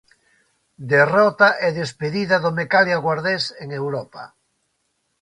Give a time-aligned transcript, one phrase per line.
[0.95, 4.23] Derrota e despedida do Mecalia Guardés en Europa.